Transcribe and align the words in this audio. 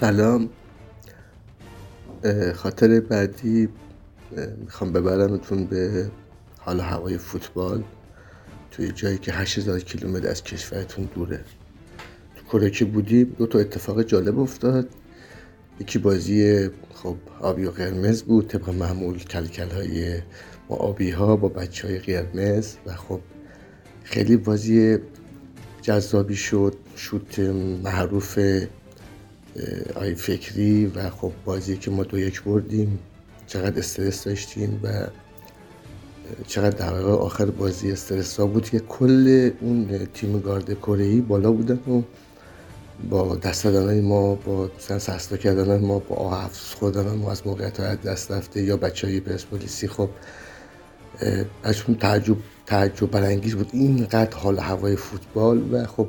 سلام. 0.00 0.48
خاطر 2.54 3.00
بعدی 3.00 3.68
می‌خوام 4.64 4.92
ببرمتون 4.92 5.64
به 5.64 6.10
حال 6.58 6.80
هوای 6.80 7.18
فوتبال. 7.18 7.84
توی 8.70 8.92
جایی 8.92 9.18
که 9.18 9.32
8000 9.32 9.80
کیلومتر 9.80 10.28
از 10.28 10.42
کشورتون 10.44 11.08
دوره. 11.14 11.44
تو 12.36 12.44
کره 12.44 12.70
که 12.70 12.84
بودیم 12.84 13.34
دو 13.38 13.46
تا 13.46 13.58
اتفاق 13.58 14.02
جالب 14.02 14.38
افتاد. 14.38 14.88
یکی 15.80 15.98
بازی 15.98 16.68
خب 16.94 17.16
آبی 17.40 17.64
و 17.64 17.70
قرمز 17.70 18.22
بود 18.22 18.48
طبق 18.48 18.70
معمول 18.70 19.18
کلکل 19.18 19.70
های 19.70 20.20
ما 20.68 20.76
آبی 20.76 21.10
ها 21.10 21.36
با 21.36 21.48
بچه 21.48 21.88
های 21.88 21.98
قرمز 21.98 22.74
و 22.86 22.94
خب 22.94 23.20
خیلی 24.04 24.36
بازی 24.36 24.98
جذابی 25.82 26.36
شد. 26.36 26.76
شوت 26.96 27.38
معروف 27.84 28.38
آی 29.94 30.14
فکری 30.14 30.86
و 30.86 31.10
خب 31.10 31.32
بازی 31.44 31.76
که 31.76 31.90
ما 31.90 32.02
دو 32.02 32.18
یک 32.18 32.42
بردیم 32.42 32.98
چقدر 33.46 33.78
استرس 33.78 34.24
داشتیم 34.24 34.80
و 34.82 35.06
چقدر 36.46 36.86
دقیقه 36.86 37.10
آخر 37.10 37.44
بازی 37.44 37.92
استرس 37.92 38.40
ها 38.40 38.46
بود 38.46 38.70
که 38.70 38.78
کل 38.78 39.50
اون 39.60 40.06
تیم 40.14 40.40
گارد 40.40 40.78
کره 40.78 41.20
بالا 41.20 41.52
بودن 41.52 41.80
و 41.92 42.02
با 43.10 43.36
دست 43.36 43.64
دادن 43.64 44.00
ما 44.00 44.34
با 44.34 44.70
مثلا 44.78 44.98
سستا 44.98 45.36
کردن 45.36 45.80
ما 45.80 45.98
با 45.98 46.16
آه 46.16 46.50
خوردن 46.52 47.14
ما 47.14 47.30
از 47.30 47.46
موقعیت 47.46 47.80
های 47.80 47.96
دست 47.96 48.30
رفته 48.30 48.62
یا 48.62 48.76
بچه 48.76 49.06
های 49.06 49.20
پرسپولیسی. 49.20 49.88
خب 49.88 50.08
بچون 51.64 51.94
تعجب 51.94 52.36
تعجب 52.66 53.10
برانگیز 53.10 53.54
بود 53.54 53.70
اینقدر 53.72 54.36
حال 54.36 54.58
هوای 54.58 54.96
فوتبال 54.96 55.74
و 55.74 55.86
خب 55.86 56.08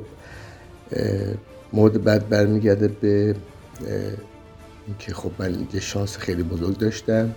مورد 1.72 2.04
بعد 2.04 2.28
برمیگرده 2.28 2.88
به 2.88 3.34
اینکه 4.86 5.14
خب 5.14 5.30
من 5.38 5.66
یه 5.74 5.80
شانس 5.80 6.16
خیلی 6.16 6.42
بزرگ 6.42 6.78
داشتم. 6.78 7.34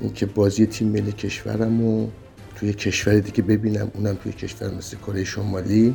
اینکه 0.00 0.26
بازی 0.26 0.66
تیم 0.66 0.88
ملی 0.88 1.12
کشورم 1.12 1.84
و 1.84 2.08
توی 2.56 2.72
کشور 2.72 3.18
دیگه 3.18 3.42
ببینم. 3.42 3.90
اونم 3.94 4.14
توی 4.14 4.32
کشور 4.32 4.74
مثل 4.74 4.96
کره 4.96 5.24
شمالی. 5.24 5.94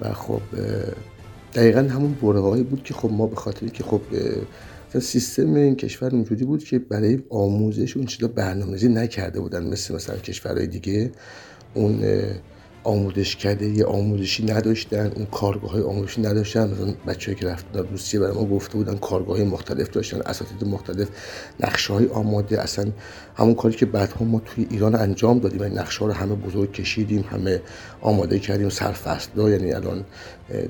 و 0.00 0.12
خب 0.12 0.40
دقیقا 1.54 1.80
همون 1.80 2.14
بره 2.22 2.62
بود 2.62 2.82
که 2.82 2.94
خب 2.94 3.10
ما 3.10 3.26
به 3.26 3.36
خاطری 3.36 3.70
که 3.70 3.84
خب 3.84 4.00
سیستم 5.00 5.54
این 5.54 5.76
کشور 5.76 6.10
اونجوری 6.10 6.44
بود 6.44 6.64
که 6.64 6.78
برای 6.78 7.18
آموزش 7.30 7.96
اون 7.96 8.06
چیزا 8.06 8.28
برنامه‌ریزی 8.28 8.88
نکرده 8.88 9.40
بودن. 9.40 9.66
مثل 9.66 9.94
مثلا 9.94 10.16
کشورهای 10.16 10.66
دیگه. 10.66 11.12
اون 11.74 12.04
آموزش 12.84 13.36
کرده 13.36 13.68
یه 13.68 13.84
آموزشی 13.84 14.44
نداشتن 14.44 15.12
اون 15.16 15.26
کارگاه 15.26 15.70
های 15.70 15.82
آموزشی 15.82 16.20
نداشتن. 16.20 16.70
مثلا 16.70 16.94
بچه‌ای 17.06 17.36
که 17.36 17.46
رفتن 17.46 17.78
روسیه 17.78 18.20
برای 18.20 18.34
ما 18.34 18.44
گفته 18.44 18.74
بودن 18.74 18.96
کارگاه 18.96 19.36
های 19.36 19.46
مختلف 19.46 19.90
داشتن 19.90 20.20
اساتید 20.20 20.68
مختلف 20.68 21.08
نقشه 21.60 21.92
های 21.92 22.06
آماده. 22.06 22.60
اصلا 22.60 22.92
همون 23.34 23.54
کاری 23.54 23.74
که 23.74 23.86
بعدها 23.86 24.24
ما 24.24 24.42
توی 24.44 24.66
ایران 24.70 24.94
انجام 24.94 25.38
دادیم. 25.38 25.62
این 25.62 25.78
نقشه 25.78 26.00
ها 26.00 26.06
رو 26.06 26.12
همه 26.12 26.34
بزرگ 26.34 26.72
کشیدیم 26.72 27.24
همه 27.30 27.60
آماده 28.00 28.38
کردیم. 28.38 28.68
سرفصل 28.68 29.30
یعنی 29.36 29.72
الان 29.72 30.04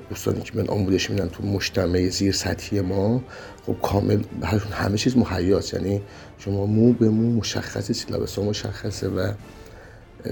دوستانی 0.09 0.41
که 0.41 0.53
من 0.55 0.69
آموزش 0.69 1.11
میدن 1.11 1.29
تو 1.29 1.47
مجتمع 1.47 2.09
زیر 2.09 2.33
سطحی 2.33 2.81
ما 2.81 3.23
خب 3.67 3.77
کامل 3.83 4.23
همه 4.73 4.99
چیز 4.99 5.17
مهیاست. 5.17 5.75
یعنی 5.75 6.03
شما 6.39 6.67
مو 6.67 6.93
به 6.93 7.09
مو 7.09 7.37
مشخصه 7.37 7.93
سیلابس 7.93 8.39
مشخصه 8.39 9.09
و 9.09 9.33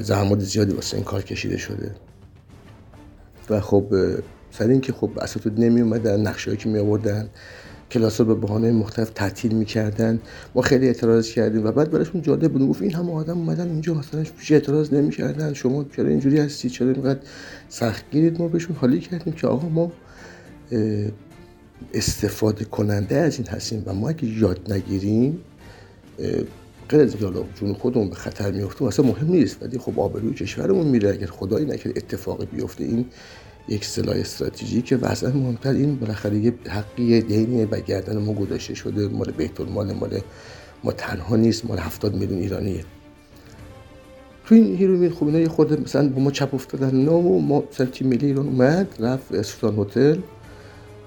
زحمات 0.00 0.40
زیادی 0.40 0.72
واسه 0.72 0.96
این 0.96 1.04
کار 1.04 1.22
کشیده 1.22 1.56
شده. 1.56 1.94
و 3.50 3.60
خب 3.60 3.84
سر 4.50 4.68
اینکه 4.68 4.92
خب 4.92 5.10
اساتید 5.20 5.60
نمی 5.60 5.80
اومدن 5.80 6.20
نقشه 6.20 6.56
که 6.56 6.68
می 6.68 6.78
آوردن 6.78 7.28
کلاس 7.90 8.20
رو 8.20 8.26
به 8.26 8.34
بهانه 8.34 8.72
مختلف 8.72 9.10
تعطیل 9.10 9.54
می‌کردن 9.54 10.20
ما 10.54 10.62
خیلی 10.62 10.86
اعتراض 10.86 11.30
کردیم 11.30 11.64
و 11.64 11.72
بعد 11.72 11.90
براشون 11.90 12.22
جالب 12.22 12.52
بود. 12.52 12.68
گفت 12.68 12.82
این 12.82 12.94
همه 12.94 13.12
آدم 13.12 13.38
اومدن 13.38 13.68
اینجا 13.68 13.94
مثلا 13.94 14.24
پیش 14.38 14.52
اعتراض 14.52 14.92
نمی‌کردن 14.92 15.52
شما 15.52 15.84
چرا 15.96 16.08
اینجوری 16.08 16.38
هستی؟ 16.38 16.70
چرا 16.70 16.90
اینقدر 16.90 17.20
سخت 17.68 18.10
گیرید؟ 18.10 18.40
ما 18.40 18.48
بهشون 18.48 18.76
حالی 18.76 19.00
کردیم 19.00 19.32
که 19.32 19.46
آقا 19.46 19.68
ما 19.68 19.92
استفاده 21.94 22.64
کننده 22.64 23.16
از 23.16 23.38
این 23.38 23.48
هستیم 23.48 23.82
و 23.86 23.94
ما 23.94 24.08
اگه 24.08 24.24
یاد 24.24 24.72
نگیریم 24.72 25.38
از 27.00 27.16
حالا 27.16 27.44
جون 27.54 27.72
خودمون 27.72 28.08
به 28.08 28.14
خطر 28.14 28.50
میفته 28.50 28.84
اصلا 28.84 29.06
مهم 29.06 29.30
نیست. 29.30 29.62
ولی 29.62 29.78
خب 29.78 30.00
آبروی 30.00 30.34
کشورمون 30.34 30.86
میره. 30.86 31.10
اگر 31.10 31.26
خدایی 31.26 31.66
نکرد 31.66 31.98
اتفاقی 31.98 32.46
بیفته 32.46 32.84
این 32.84 33.06
یک 33.68 33.84
سلاح 33.84 34.16
استراتژی 34.16 34.82
که 34.82 34.96
وضع 34.96 35.28
مهمتر 35.28 35.72
این 35.72 35.96
بالاخره 35.96 36.38
یه 36.38 36.54
حقی 36.68 37.20
دینی 37.20 37.66
به 37.66 37.80
گردن 37.80 38.18
ما 38.18 38.32
گذاشته 38.32 38.74
شده. 38.74 39.08
مال 39.08 39.30
بیت 39.30 39.60
المال 39.60 39.92
مال 39.92 40.20
ما 40.84 40.92
تنها 40.92 41.36
نیست 41.36 41.64
مال 41.64 41.78
هفتاد 41.78 42.14
میلیون 42.14 42.40
ایرانیه. 42.40 42.84
تو 44.46 44.54
این 44.54 44.76
هیروین 44.76 45.10
خب 45.10 45.26
اینا 45.26 45.38
یه 45.38 45.48
خورده 45.48 45.80
مثلا 45.80 46.08
با 46.08 46.22
ما 46.22 46.30
چپ 46.30 46.54
افتادن. 46.54 46.96
نام 46.96 47.26
و 47.26 47.38
ما 47.40 47.64
مثلا 47.70 47.88
ملی 48.00 48.26
ایران 48.26 48.46
اومد 48.46 48.96
رفت 49.00 49.34
استان 49.34 49.78
هتل. 49.78 50.16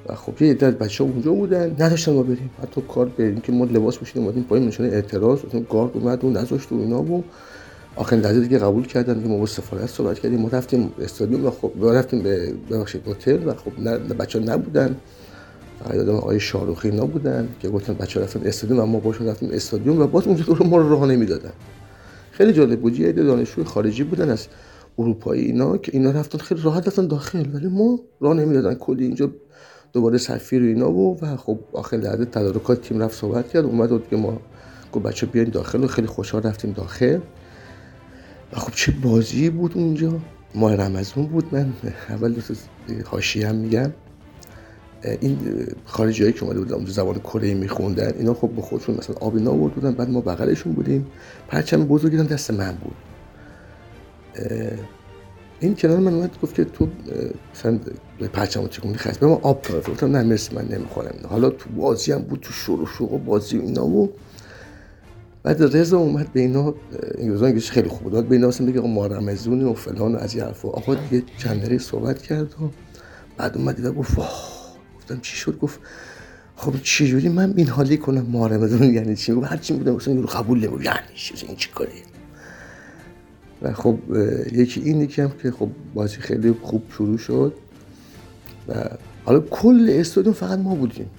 و 0.10 0.16
خب 0.16 0.42
یه 0.42 0.52
عده 0.52 0.72
بچه 0.72 1.04
اونجا 1.04 1.32
بودن 1.32 1.76
نداشتن 1.80 2.14
ما 2.14 2.24
بریم. 2.24 2.50
حتی 2.64 2.82
کار 2.82 3.06
بریم 3.06 3.40
که 3.40 3.52
ما 3.52 3.66
لباس 3.66 3.98
پوشیدیم 3.98 4.24
اومدیم 4.24 4.44
پایین 4.44 4.68
نشانه 4.68 4.90
اعتراض 4.90 5.40
اون 5.54 5.66
گارد 5.70 5.92
اومد 5.94 6.24
و 6.24 6.30
نذاشت 6.30 6.72
و 6.72 6.76
اینا 6.76 7.02
و 7.02 7.24
آخرین 7.96 8.22
لحظه 8.22 8.40
دیگه 8.40 8.58
قبول 8.58 8.86
کردن 8.86 9.22
که 9.24 9.30
ما 9.30 9.38
با 9.38 9.46
سفارت 9.46 9.90
صحبت 9.90 10.20
کردیم. 10.20 10.40
ما 10.40 10.50
رفتیم 10.50 10.92
استادیوم 11.00 11.46
و 11.46 11.52
خب 11.52 11.72
رفتیم 11.82 12.22
به 12.24 12.54
ببخشید 12.72 13.08
هتل 13.08 13.48
و 13.48 13.54
خب 13.54 13.80
نه 13.80 13.98
بچه 13.98 14.40
نبودن. 14.40 14.96
فقط 15.84 15.96
یادم 15.96 16.16
آقای 16.16 16.40
شاروخی 16.40 16.90
اینا 16.90 17.06
بودن 17.06 17.50
که 17.60 17.70
گفتن 17.70 17.94
بچه 17.94 18.22
رفتن 18.22 18.48
استادیوم 18.48 18.80
و 18.80 18.86
ما 18.86 19.00
باشون 19.00 19.28
رفتیم 19.28 19.50
استادیوم 19.52 20.00
و 20.02 20.08
باز 20.08 20.28
اونجا 20.28 20.54
ما 20.66 20.78
رو 20.78 20.90
راه 20.90 21.06
نمی‌دادن. 21.06 21.52
خیلی 22.32 22.54
جالب 22.54 22.82
بود. 22.82 23.00
یه 23.00 23.12
دانشجوی 23.12 23.64
خارجی 23.64 24.04
بودن 24.04 24.30
از 24.30 24.48
اروپایی 25.00 25.46
اینا 25.46 25.78
که 25.78 25.92
اینا 25.94 26.12
رفتن 26.12 26.38
خیلی 26.38 26.62
راحت 26.62 26.88
رفتن 26.88 27.08
داخل 27.08 27.46
ولی 27.54 27.68
ما 27.68 28.00
راه 28.22 28.34
نمی‌دادن. 28.34 28.74
کلی 28.74 29.06
اینجا 29.06 29.32
دوباره 29.96 30.18
سفیر 30.18 30.64
و 30.64 30.66
اینا 30.66 30.90
بود 30.90 31.24
و 31.24 31.38
خب 31.38 31.60
آخر 31.74 31.98
لحظه 31.98 32.26
تدارکات 32.26 32.82
تیم 32.82 33.02
رفت 33.02 33.20
صحبت 33.20 33.50
کرد. 33.50 33.66
اومد 33.66 33.92
و 33.92 34.18
ما 34.18 34.40
گفت 34.92 35.06
بچه 35.06 35.26
بیاین 35.26 35.50
داخل 35.50 35.84
و 35.84 35.88
خیلی 35.88 36.08
خوشحال 36.08 36.44
رفتیم 36.44 36.72
داخل. 36.72 37.20
و 38.54 38.60
خب 38.60 38.72
چه 38.76 38.92
بازی 38.92 39.50
بود 39.50 39.72
اونجا؟ 39.76 40.20
ماه 40.56 40.76
رمضان 40.76 41.26
بود. 41.26 41.46
من 41.56 41.74
اول 42.10 42.36
هاشی 43.06 43.44
هم 43.44 43.56
میگم. 43.56 43.94
این 45.22 45.38
خارجی 45.86 46.32
که 46.32 46.44
اومده 46.44 46.60
بودن 46.60 46.86
زبان 46.86 47.20
کره 47.20 47.54
میخوندن 47.54 48.14
اینا 48.18 48.34
خب 48.34 48.50
به 48.50 48.62
خودشون 48.62 48.96
مثلا 48.96 49.16
آب 49.16 49.36
اینا 49.36 49.52
بودن 49.52 49.92
بعد 49.92 50.10
ما 50.10 50.22
بغلشون 50.22 50.74
بودیم. 50.74 51.08
پرچم 51.48 51.86
بزرگی 51.86 52.18
دست 52.18 52.52
من 52.52 52.78
بود. 52.84 52.96
این 55.60 55.76
کنار 55.76 55.98
من 55.98 56.14
اومد 56.14 56.38
گفت 56.44 56.56
که 56.56 56.64
تو 56.66 56.88
مثلا 57.56 57.80
به 58.20 58.28
پرچم 58.28 58.68
چکونی 58.68 58.98
خست 58.98 59.20
به 59.20 59.28
ما 59.28 59.40
آب 59.44 59.62
طرف 59.62 59.90
گفتم 59.90 60.16
نه 60.16 60.24
مرسی 60.24 60.56
من 60.56 60.68
نمی‌خورم 60.68 61.16
حالا 61.30 61.50
تو 61.50 61.70
بازی 61.70 62.12
هم 62.12 62.20
بود 62.20 62.40
تو 62.40 62.54
شروع 62.54 62.88
شروع 62.88 63.20
بازی 63.20 63.58
اینا 63.58 63.86
و 63.86 64.12
بعد 65.44 65.78
رضا 65.78 65.98
اومد 65.98 66.34
به 66.34 66.40
اینا 66.40 66.74
انگلیسی 67.20 67.72
خیلی 67.72 67.90
خوب 67.90 68.12
بود. 68.12 68.30
به 68.30 68.36
اینا 68.36 68.48
مثلا 68.48 68.68
بگه 68.68 68.82
ما 68.82 69.08
رمزونی 69.08 69.64
و 69.64 69.74
فلان 69.74 70.16
و 70.16 70.18
از 70.18 70.36
این 70.36 70.44
حرفا. 70.44 70.70
آقا 70.70 70.96
دیگه 70.96 71.24
چند 71.38 71.78
صحبت 71.78 72.22
کرد 72.22 72.54
و 72.54 72.70
بعد 73.38 73.58
اومد 73.58 73.86
و 73.86 73.92
گفت 73.92 74.18
گفتم 74.98 75.20
چی 75.22 75.38
شد؟ 75.38 75.60
گفت 75.60 75.80
خب 76.56 76.74
چه 76.84 77.08
جوری 77.08 77.30
من 77.30 77.54
این 77.58 77.68
حالی 77.68 77.98
کنم 77.98 78.26
ما 78.30 78.48
رمزون 78.48 78.94
یعنی 78.94 79.16
چی؟ 79.16 79.34
گفت 79.34 79.52
هر 79.52 79.58
چی 79.58 79.74
مثلا 79.74 80.14
رو 80.14 80.26
قبول 80.26 80.68
نمو 80.68 80.82
یعنی 80.82 80.98
چی؟ 81.16 81.34
این 81.48 81.56
چی 81.56 81.70
کاری 81.70 81.92
و 83.62 83.74
خب 83.74 83.98
یکی 84.52 84.82
این 84.82 85.02
یکی 85.02 85.22
هم 85.22 85.32
که 85.44 85.52
خب 85.52 85.70
بازی 85.94 86.18
خیلی 86.18 86.56
خوب 86.62 86.84
شروع 86.98 87.18
شد 87.18 87.54
و 88.68 88.74
حالا 89.26 89.40
کل 89.40 89.90
استادیوم 89.92 90.34
فقط 90.34 90.60
ما 90.60 90.76
بودیم. 90.76 91.10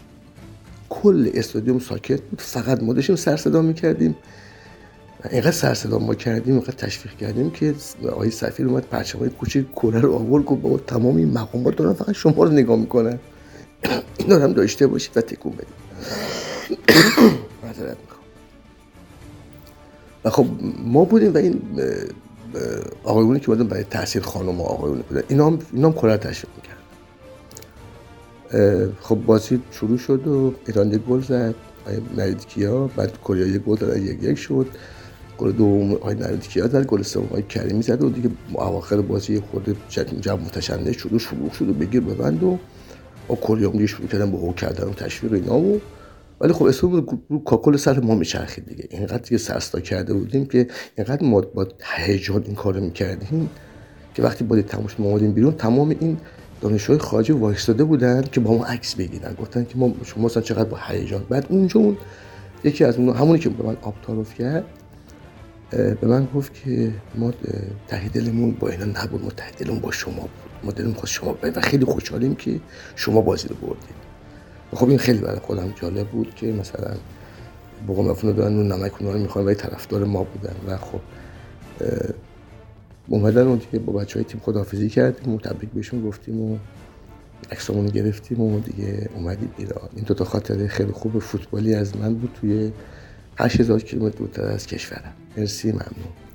کل 0.89 1.31
استادیوم 1.35 1.79
ساکت 1.79 2.23
بود. 2.23 2.41
فقط 2.41 2.83
ما 2.83 2.93
داشتیم 2.93 3.17
سر 3.17 3.37
صدا 3.37 3.63
می‌کردیم. 3.63 4.17
اینقدر 5.31 5.51
سر 5.51 5.75
صدا 5.75 5.99
ما 5.99 6.15
کردیم 6.15 6.55
اینقدر 6.55 6.73
تشویق 6.73 7.17
کردیم 7.17 7.51
که 7.51 7.75
آقای 8.09 8.31
سفیر 8.31 8.67
اومد 8.67 8.83
پرچم 8.83 9.19
های 9.19 9.29
کوچیک 9.29 9.73
کره 9.73 10.01
رو 10.01 10.15
آورد 10.15 10.45
گفت 10.45 10.63
بابا 10.63 10.79
تمام 10.79 11.17
این 11.17 11.33
مقامات 11.33 11.77
دارن 11.77 11.93
فقط 11.93 12.13
شما 12.13 12.45
رو 12.45 12.51
نگاه 12.51 12.79
می‌کنن. 12.79 13.19
این 14.19 14.33
هم 14.33 14.53
داشته 14.53 14.87
باشید 14.87 15.17
و 15.17 15.21
تکون 15.21 15.53
بدید. 15.53 15.69
و 20.25 20.31
خب 20.31 20.47
ما 20.85 21.05
بودیم 21.05 21.35
و 21.35 21.37
این 21.37 21.61
آقایونی 23.05 23.41
که 23.41 23.47
بودن 23.47 23.67
برای 23.67 23.85
تحصیل 23.85 24.23
خانم 24.23 24.61
و 24.61 24.65
آقایونی 24.65 25.03
بودن. 25.03 25.23
اینا 25.29 25.47
هم, 25.47 25.59
اینا 25.73 25.89
هم 25.89 25.95
کره 25.95 26.17
تشویق 26.17 26.53
می‌کرد 26.57 26.77
خب 29.01 29.15
بازی 29.15 29.63
شروع 29.71 29.99
شد 29.99 30.27
و 30.27 30.55
ایران 30.67 30.93
یک 30.93 31.03
گل 31.03 31.21
زد. 31.21 31.55
نرید 32.17 32.47
کیا 32.47 32.87
بعد 32.87 33.19
کره 33.25 33.49
یک 33.49 33.63
گل 33.63 33.77
زد 33.77 33.97
یک 33.97 34.23
یک 34.23 34.39
شد. 34.39 34.67
گل 35.39 35.53
دوم 35.53 35.99
نرید 36.05 36.49
کیا 36.49 36.69
زد 36.69 36.87
گل 36.87 37.03
سوم 37.03 37.25
آقای 37.25 37.43
کریمی 37.43 37.83
زد 37.83 38.03
و 38.03 38.11
دیگه 38.11 38.31
اواخر 38.55 39.01
بازی 39.01 39.41
خود 39.41 39.77
جب 40.21 40.41
متشنج 40.41 40.93
شد 40.93 41.19
شروع 41.19 41.51
شد 41.51 41.69
و 41.69 41.73
بگیر 41.73 42.01
ببند 42.01 42.43
و 42.43 42.59
با 43.29 43.35
کلی 43.35 43.67
دیگه 43.67 43.87
شروع 43.87 44.09
کردن 44.09 44.31
با 44.31 44.39
هو 44.39 44.53
کردن 44.53 44.89
و 44.89 44.93
تشویق 44.93 45.33
اینا 45.33 45.59
و 45.59 45.81
ولی 46.41 46.53
خب 46.53 46.65
اسم 46.65 46.91
رو 46.91 47.39
کاکل 47.45 47.77
سر 47.77 48.01
ما 48.01 48.15
میچرخید 48.15 48.67
دیگه. 48.67 48.89
اینقدر 48.91 49.19
دیگه 49.19 49.39
سرستا 49.39 49.81
کرده 49.81 50.15
بودیم 50.15 50.47
که 50.47 50.67
اینقدر 50.99 51.27
ما 51.27 51.41
با 51.41 51.69
هیجان 51.97 52.43
این 52.47 52.55
کارو 52.55 52.81
می‌کردیم 52.81 53.51
که 54.15 54.23
وقتی 54.23 54.45
با 54.45 54.63
تماش 54.63 55.01
ما 55.01 55.19
بیرون 55.19 55.53
تمام 55.53 55.89
این 55.89 56.17
دانشجوهای 56.61 56.99
خارجی 56.99 57.33
وایستاده 57.33 57.85
بودن 57.85 58.23
که 58.23 58.41
با 58.41 58.59
ما 58.59 58.65
عکس 58.65 58.95
بگیرن. 58.95 59.35
گفتن 59.35 59.65
که 59.65 59.79
ما 59.79 59.95
شما 60.05 60.27
اصلا 60.27 60.43
چقدر 60.43 60.69
با 60.69 60.79
هیجان 60.87 61.27
بعد 61.29 61.47
اونجا 61.49 61.81
اون 61.81 61.97
یکی 62.65 62.85
از 62.85 62.97
اون 62.97 63.17
همونی 63.17 63.39
که 63.39 63.49
به 63.49 63.65
من 63.67 63.77
آب 63.83 63.95
تعارف 64.07 64.35
کرد 64.35 64.65
به 65.71 66.07
من 66.07 66.29
گفت 66.35 66.55
که 66.55 66.93
ما 67.15 67.33
ته 67.89 68.21
با 68.61 68.69
اینا 68.69 68.85
نبود 68.85 69.25
ما 69.25 69.31
ته 69.31 69.65
با 69.65 69.91
شما 69.91 70.21
بود. 70.21 70.31
ما 70.65 70.71
دلمون 70.71 70.95
خواست 70.95 71.13
شما 71.13 71.37
و 71.43 71.61
خیلی 71.61 71.85
خوشحالیم 71.85 72.35
که 72.35 72.61
شما 72.97 73.21
بازی 73.21 73.49
رو 73.49 73.55
بردید. 73.55 74.06
خب 74.73 74.89
این 74.89 74.99
خیلی 74.99 75.19
برای 75.19 75.39
خودم 75.39 75.73
جالب 75.81 76.09
بود 76.09 76.35
که 76.35 76.47
مثلا 76.47 76.95
بقوم 77.89 78.09
افونو 78.09 78.33
دارن 78.33 78.57
اون 78.57 78.73
نمک 78.73 78.93
اونها 79.01 79.15
رو 79.15 79.23
می‌خوان 79.23 79.45
ولی 79.45 79.55
طرفدار 79.55 80.05
ما 80.05 80.25
بودن. 80.25 80.55
و 80.67 80.77
خب 80.77 81.01
اومدن 83.09 83.47
اون 83.47 83.59
دیگه 83.59 83.79
با 83.79 83.93
بچه 83.93 84.19
های 84.19 84.25
تیم 84.25 84.41
خداحافظی 84.45 84.89
کردیم 84.89 85.35
و 85.35 85.39
تبریک 85.39 85.71
بهشون 85.71 86.03
گفتیم 86.03 86.41
و 86.41 86.59
عکسامون 87.51 87.87
گرفتیم 87.87 88.41
و 88.41 88.61
دیگه 88.61 89.09
اومدیم 89.15 89.51
ایران. 89.59 89.89
این 89.95 90.05
دوتا 90.05 90.25
خاطره 90.25 90.69
خیلی 90.69 90.93
خوب 90.93 91.19
فوتبالی 91.19 91.75
از 91.75 91.97
من 91.97 92.15
بود 92.15 92.31
توی 92.41 92.73
8000 93.39 93.81
کیلومتر 93.81 94.19
دورتر 94.19 94.43
از 94.43 94.67
کشورم. 94.67 95.13
مرسی 95.37 95.69
ممنون. 95.69 96.26